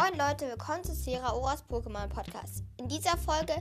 Moin 0.00 0.18
Leute, 0.18 0.48
willkommen 0.48 0.82
zu 0.82 0.94
Sierra 0.94 1.34
Oras 1.34 1.62
Pokémon 1.68 2.08
Podcast. 2.08 2.64
In 2.78 2.88
dieser 2.88 3.18
Folge 3.18 3.52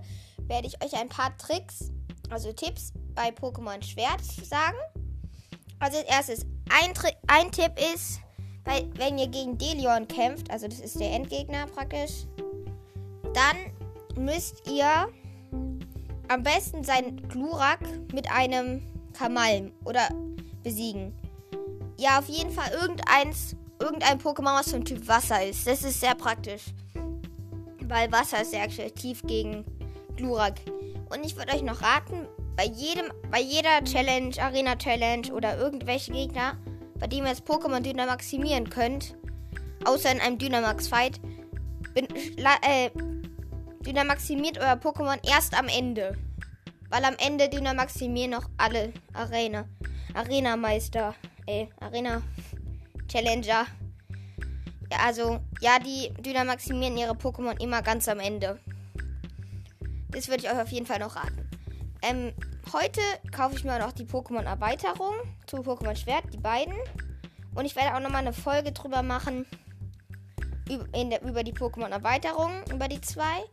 werde 0.48 0.68
ich 0.68 0.82
euch 0.82 0.94
ein 0.94 1.10
paar 1.10 1.38
Tricks, 1.38 1.92
also 2.30 2.54
Tipps 2.54 2.94
bei 3.14 3.28
Pokémon 3.28 3.84
Schwert 3.84 4.24
sagen. 4.24 4.78
Also 5.80 5.98
als 5.98 6.08
erstes, 6.08 6.46
ein, 6.70 6.94
ein 7.28 7.52
Tipp 7.52 7.74
ist, 7.94 8.22
bei, 8.64 8.88
wenn 8.96 9.18
ihr 9.18 9.28
gegen 9.28 9.58
Delion 9.58 10.08
kämpft, 10.08 10.50
also 10.50 10.70
das 10.70 10.80
ist 10.80 10.98
der 10.98 11.12
Endgegner 11.12 11.68
praktisch, 11.68 12.26
dann 13.34 13.58
müsst 14.16 14.66
ihr 14.66 15.10
am 16.30 16.44
besten 16.44 16.86
seinen 16.86 17.28
Glurak 17.28 17.82
mit 18.14 18.32
einem 18.32 18.82
Kamalm 19.12 19.74
oder 19.84 20.08
besiegen. 20.64 21.14
Ja, 21.98 22.20
auf 22.20 22.30
jeden 22.30 22.52
Fall 22.52 22.72
irgendeins 22.72 23.58
irgendein 23.80 24.20
Pokémon, 24.20 24.60
was 24.60 24.72
vom 24.72 24.84
Typ 24.84 25.08
Wasser 25.08 25.46
ist. 25.46 25.66
Das 25.66 25.84
ist 25.84 26.00
sehr 26.00 26.16
praktisch. 26.16 26.66
Weil 27.84 28.12
Wasser 28.12 28.42
ist 28.42 28.52
sehr 28.52 28.64
aktiv 28.64 29.22
gegen 29.26 29.66
Glurak. 30.16 30.60
Und 31.10 31.26
ich 31.26 31.36
würde 31.36 31.54
euch 31.54 31.64
noch 31.64 31.82
raten, 31.82 32.28
bei 32.56 32.66
jedem, 32.66 33.06
bei 33.32 33.40
jeder 33.40 33.84
Challenge, 33.84 34.36
Arena 34.38 34.76
Challenge 34.76 35.34
oder 35.34 35.58
irgendwelche 35.58 36.12
Gegner, 36.12 36.58
bei 37.00 37.08
dem 37.08 37.24
ihr 37.24 37.30
das 37.30 37.44
Pokémon 37.44 37.80
Dynamaximieren 37.80 38.70
könnt, 38.70 39.16
außer 39.86 40.12
in 40.12 40.20
einem 40.20 40.38
Dynamax-Fight, 40.38 41.22
äh, 41.96 42.90
Dynamaximiert 43.80 44.58
euer 44.58 44.74
Pokémon 44.74 45.18
erst 45.26 45.58
am 45.58 45.68
Ende. 45.70 46.18
Weil 46.90 47.06
am 47.06 47.16
Ende 47.18 47.48
Dynamaximieren 47.48 48.32
noch 48.32 48.50
alle 48.58 48.92
Arena, 49.14 49.66
Arena-Meister, 50.14 51.16
äh, 51.48 51.68
Arena 51.80 52.22
Challenger. 53.10 53.66
Ja, 54.92 54.98
also, 55.06 55.40
ja, 55.62 55.80
die 55.80 56.12
dynamaximieren 56.22 56.98
ihre 56.98 57.14
Pokémon 57.14 57.62
immer 57.62 57.82
ganz 57.82 58.08
am 58.08 58.20
Ende. 58.20 58.60
Das 60.10 60.28
würde 60.28 60.44
ich 60.44 60.52
euch 60.52 60.60
auf 60.60 60.70
jeden 60.70 60.86
Fall 60.86 61.00
noch 61.00 61.16
raten. 61.16 61.50
Ähm, 62.02 62.34
heute 62.74 63.02
kaufe 63.32 63.56
ich 63.56 63.64
mir 63.64 63.78
noch 63.78 63.92
die 63.92 64.06
Pokémon-Erweiterung 64.06 65.14
zu 65.46 65.58
Pokémon 65.58 65.96
Schwert, 65.96 66.24
die 66.34 66.38
beiden. 66.38 66.74
Und 67.56 67.66
ich 67.66 67.76
werde 67.76 67.96
auch 67.96 68.00
nochmal 68.00 68.22
eine 68.22 68.34
Folge 68.34 68.72
drüber 68.72 69.04
machen. 69.04 69.46
Der, 70.68 71.22
über 71.24 71.44
die 71.44 71.54
Pokémon-Erweiterung, 71.54 72.64
über 72.72 72.88
die 72.88 73.02
zwei. 73.02 73.44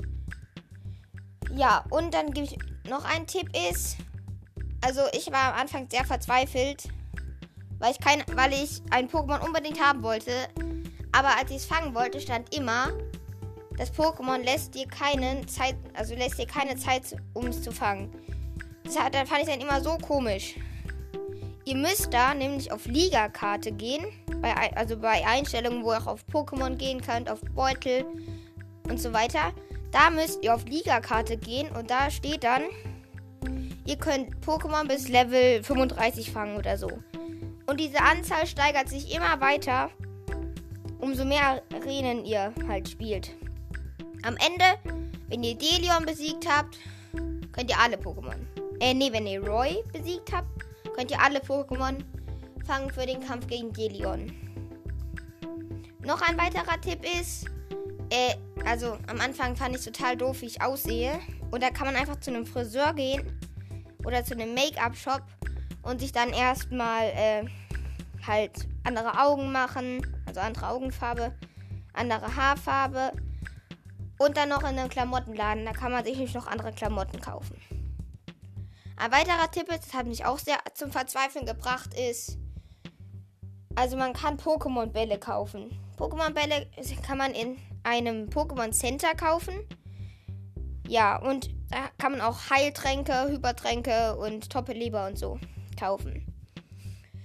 Ja, 1.55 1.85
und 1.91 2.13
dann 2.13 2.31
gebe 2.33 2.47
ich 2.47 2.59
noch 2.89 3.05
einen 3.05 3.27
Tipp 3.27 3.48
ist. 3.70 3.97
Also 4.83 5.01
ich 5.13 5.33
war 5.33 5.55
am 5.55 5.61
Anfang 5.61 5.89
sehr 5.91 6.05
verzweifelt, 6.05 6.89
weil 7.79 7.93
ich 7.93 8.01
kein, 8.01 8.23
weil 8.35 8.53
ich 8.53 8.83
ein 8.91 9.09
Pokémon 9.09 9.45
unbedingt 9.45 9.81
haben 9.81 10.03
wollte. 10.03 10.33
Aber 11.13 11.37
als 11.37 11.51
ich 11.51 11.59
es 11.59 11.67
fangen 11.67 11.95
wollte, 11.95 12.21
stand 12.21 12.55
immer, 12.55 12.93
das 13.77 13.93
Pokémon 13.93 14.43
lässt 14.43 14.75
dir 14.75 14.87
keine 14.87 15.45
Zeit, 15.47 15.77
also 15.95 16.15
lässt 16.15 16.39
dir 16.39 16.47
keine 16.47 16.77
Zeit, 16.77 17.17
um 17.35 17.47
es 17.47 17.63
zu 17.63 17.73
fangen. 17.73 18.11
Das 18.85 18.99
hat, 18.99 19.15
dann 19.15 19.27
fand 19.27 19.43
ich 19.43 19.49
dann 19.49 19.61
immer 19.61 19.81
so 19.81 19.99
komisch. 19.99 20.55
Ihr 21.65 21.77
müsst 21.77 22.13
da 22.15 22.33
nämlich 22.33 22.71
auf 22.71 22.87
Liga-Karte 22.87 23.73
gehen, 23.73 24.07
bei, 24.41 24.55
also 24.77 24.97
bei 24.97 25.27
Einstellungen, 25.27 25.83
wo 25.83 25.93
ihr 25.93 25.99
auch 25.99 26.07
auf 26.07 26.25
Pokémon 26.33 26.77
gehen 26.77 27.01
könnt, 27.01 27.29
auf 27.29 27.41
Beutel 27.55 28.05
und 28.89 29.01
so 29.01 29.13
weiter. 29.13 29.53
Da 29.91 30.11
müsst 30.11 30.45
ihr 30.45 30.55
auf 30.55 30.65
Liga-Karte 30.65 31.37
gehen 31.37 31.69
und 31.77 31.91
da 31.91 32.11
steht 32.11 32.45
dann, 32.45 32.63
ihr 33.85 33.97
könnt 33.97 34.37
Pokémon 34.47 34.87
bis 34.87 35.09
Level 35.09 35.63
35 35.63 36.31
fangen 36.31 36.57
oder 36.57 36.79
so. 36.79 36.89
Und 37.67 37.81
diese 37.81 38.00
Anzahl 38.00 38.47
steigert 38.47 38.89
sich 38.89 39.14
immer 39.14 39.41
weiter, 39.41 39.91
umso 41.00 41.25
mehr 41.25 41.62
Arenen 41.75 42.25
ihr 42.25 42.53
halt 42.69 42.89
spielt. 42.89 43.34
Am 44.23 44.36
Ende, 44.36 44.78
wenn 45.29 45.42
ihr 45.42 45.57
Delion 45.57 46.07
besiegt 46.07 46.48
habt, 46.48 46.79
könnt 47.52 47.70
ihr 47.70 47.79
alle 47.79 47.96
Pokémon. 47.96 48.36
Äh, 48.80 48.95
nee, 48.95 49.13
wenn 49.13 49.27
ihr 49.27 49.46
Roy 49.46 49.83
besiegt 49.92 50.33
habt, 50.33 50.48
könnt 50.95 51.11
ihr 51.11 51.20
alle 51.20 51.41
Pokémon 51.41 51.98
fangen 52.67 52.91
für 52.91 53.07
den 53.07 53.20
Kampf 53.20 53.46
gegen 53.46 53.73
Delion. 53.73 54.33
Noch 56.01 56.23
ein 56.23 56.39
weiterer 56.39 56.80
Tipp 56.80 57.05
ist, 57.20 57.46
äh, 58.11 58.35
also 58.64 58.98
am 59.07 59.20
Anfang 59.20 59.57
fand 59.57 59.77
ich 59.77 59.85
total 59.85 60.17
doof, 60.17 60.41
wie 60.41 60.46
ich 60.46 60.62
aussehe. 60.62 61.18
Und 61.51 61.62
da 61.62 61.70
kann 61.70 61.86
man 61.86 61.96
einfach 61.96 62.20
zu 62.20 62.30
einem 62.30 62.46
Friseur 62.46 62.92
gehen 62.95 63.39
oder 64.05 64.24
zu 64.24 64.35
einem 64.35 64.55
Make-up-Shop 64.55 65.23
und 65.86 66.01
sich 66.01 66.13
dann 66.13 66.30
erstmal 66.30 67.05
äh, 67.05 67.45
halt 68.27 68.67
andere 68.85 69.20
Augen 69.20 69.52
machen, 69.52 70.05
also 70.27 70.41
andere 70.41 70.69
Augenfarbe, 70.69 71.33
andere 71.92 72.35
Haarfarbe 72.35 73.13
und 74.19 74.36
dann 74.36 74.48
noch 74.48 74.63
in 74.63 74.79
einem 74.79 74.89
Klamottenladen, 74.89 75.64
da 75.64 75.73
kann 75.73 75.92
man 75.92 76.05
sich 76.05 76.35
noch 76.35 76.47
andere 76.47 76.73
Klamotten 76.73 77.20
kaufen. 77.20 77.57
Ein 78.97 79.13
weiterer 79.13 79.51
Tipp 79.51 79.67
das 79.69 79.95
hat 79.95 80.07
mich 80.07 80.24
auch 80.24 80.39
sehr 80.39 80.58
zum 80.74 80.91
Verzweifeln 80.91 81.47
gebracht, 81.47 81.91
ist, 81.95 82.39
also 83.74 83.97
man 83.97 84.13
kann 84.13 84.39
Pokémon-Bälle 84.39 85.18
kaufen. 85.18 85.79
Pokémon-Bälle 85.98 86.67
kann 87.07 87.18
man 87.18 87.33
in 87.33 87.58
einem 87.85 88.29
Pokémon 88.29 88.73
Center 88.73 89.14
kaufen. 89.14 89.55
Ja, 90.89 91.20
und 91.20 91.51
da 91.70 91.89
kann 91.98 92.13
man 92.13 92.20
auch 92.23 92.51
Heiltränke, 92.51 93.29
Hypertränke 93.29 94.17
und 94.17 94.51
Toppe-Leber 94.51 95.07
und 95.08 95.18
so 95.18 95.39
kaufen. 95.77 96.27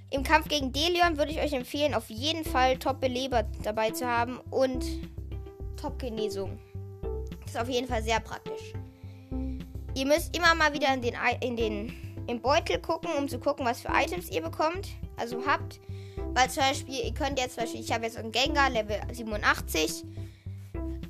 Im 0.10 0.24
Kampf 0.24 0.50
gegen 0.50 0.74
Delion 0.74 1.18
würde 1.18 1.32
ich 1.32 1.40
euch 1.40 1.54
empfehlen, 1.54 1.94
auf 1.94 2.10
jeden 2.10 2.44
Fall 2.44 2.78
Top-Beleber 2.78 3.44
dabei 3.64 3.92
zu 3.92 4.06
haben 4.06 4.40
und 4.50 4.86
Top-Genesung. 5.78 6.60
Ist 7.46 7.58
auf 7.58 7.70
jeden 7.70 7.88
Fall 7.88 8.04
sehr 8.04 8.20
praktisch. 8.20 8.74
Ihr 9.96 10.06
müsst 10.06 10.36
immer 10.36 10.54
mal 10.56 10.74
wieder 10.74 10.94
in 10.94 11.02
den, 11.02 11.16
in 11.42 11.56
den 11.56 11.94
im 12.28 12.42
Beutel 12.42 12.80
gucken, 12.80 13.10
um 13.18 13.28
zu 13.28 13.40
gucken, 13.40 13.66
was 13.66 13.82
für 13.82 13.90
Items 13.90 14.30
ihr 14.30 14.42
bekommt, 14.42 14.90
also 15.18 15.46
habt. 15.46 15.80
Weil 16.34 16.50
zum 16.50 16.64
Beispiel, 16.64 17.06
ihr 17.06 17.14
könnt 17.14 17.40
jetzt 17.40 17.56
zum 17.56 17.64
Beispiel, 17.64 17.82
ich 17.82 17.92
habe 17.92 18.06
jetzt 18.06 18.18
einen 18.18 18.32
Gengar 18.32 18.70
Level 18.70 19.00
87. 19.12 20.04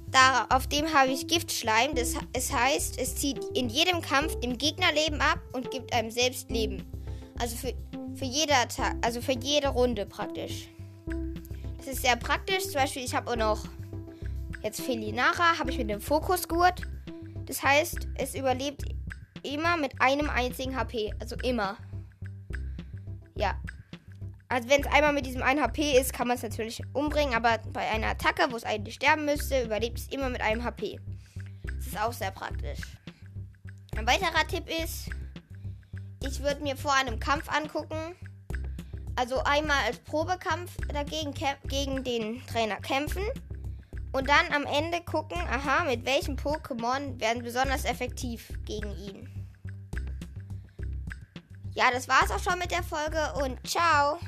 Da, 0.09 0.47
auf 0.49 0.67
dem 0.67 0.93
habe 0.93 1.11
ich 1.11 1.27
Giftschleim. 1.27 1.95
Das, 1.95 2.15
das 2.33 2.51
heißt, 2.51 2.99
es 2.99 3.15
zieht 3.15 3.39
in 3.53 3.69
jedem 3.69 4.01
Kampf 4.01 4.39
dem 4.41 4.57
Gegner 4.57 4.91
Leben 4.91 5.21
ab 5.21 5.39
und 5.53 5.71
gibt 5.71 5.93
einem 5.93 6.11
selbst 6.11 6.49
Leben. 6.49 6.83
Also 7.41 7.55
für, 7.55 7.73
für 8.13 8.25
jeder 8.25 8.67
Tag, 8.67 8.95
also 9.01 9.19
für 9.19 9.33
jede 9.33 9.69
Runde 9.69 10.05
praktisch. 10.05 10.67
Das 11.77 11.87
ist 11.87 12.03
sehr 12.03 12.15
praktisch. 12.15 12.65
Zum 12.65 12.75
Beispiel, 12.75 13.03
ich 13.03 13.15
habe 13.15 13.31
auch 13.31 13.35
noch 13.35 13.65
jetzt 14.61 14.79
Felinara, 14.79 15.57
habe 15.57 15.71
ich 15.71 15.79
mit 15.79 15.89
dem 15.89 16.01
Fokusgurt. 16.01 16.83
Das 17.47 17.63
heißt, 17.63 18.07
es 18.13 18.35
überlebt 18.35 18.83
immer 19.41 19.75
mit 19.75 19.99
einem 19.99 20.29
einzigen 20.29 20.77
HP. 20.77 21.15
Also 21.19 21.35
immer. 21.37 21.77
Ja. 23.33 23.59
Also 24.47 24.69
wenn 24.69 24.81
es 24.81 24.87
einmal 24.87 25.13
mit 25.13 25.25
diesem 25.25 25.41
1 25.41 25.61
HP 25.61 25.97
ist, 25.97 26.13
kann 26.13 26.27
man 26.27 26.37
es 26.37 26.43
natürlich 26.43 26.83
umbringen. 26.93 27.33
Aber 27.33 27.57
bei 27.73 27.89
einer 27.89 28.09
Attacke, 28.09 28.51
wo 28.51 28.55
es 28.55 28.65
eigentlich 28.65 28.95
sterben 28.95 29.25
müsste, 29.25 29.63
überlebt 29.63 29.97
es 29.97 30.09
immer 30.09 30.29
mit 30.29 30.41
einem 30.41 30.63
HP. 30.63 30.99
Das 31.63 31.87
ist 31.87 31.99
auch 31.99 32.13
sehr 32.13 32.29
praktisch. 32.29 32.81
Ein 33.97 34.05
weiterer 34.05 34.47
Tipp 34.47 34.65
ist, 34.83 35.09
ich 36.21 36.41
würde 36.41 36.61
mir 36.61 36.77
vor 36.77 36.93
einem 36.93 37.19
Kampf 37.19 37.49
angucken. 37.49 38.15
Also 39.15 39.43
einmal 39.43 39.83
als 39.85 39.99
Probekampf 39.99 40.75
dagegen 40.87 41.33
gegen 41.65 42.03
den 42.03 42.45
Trainer 42.47 42.77
kämpfen. 42.77 43.23
Und 44.13 44.27
dann 44.27 44.51
am 44.53 44.65
Ende 44.65 45.01
gucken, 45.01 45.37
aha, 45.49 45.85
mit 45.85 46.05
welchem 46.05 46.35
Pokémon 46.35 47.19
werden 47.19 47.43
besonders 47.43 47.85
effektiv 47.85 48.51
gegen 48.65 48.91
ihn. 48.97 49.41
Ja, 51.73 51.89
das 51.91 52.07
war's 52.09 52.31
auch 52.31 52.39
schon 52.39 52.59
mit 52.59 52.71
der 52.71 52.83
Folge 52.83 53.33
und 53.41 53.65
ciao. 53.65 54.19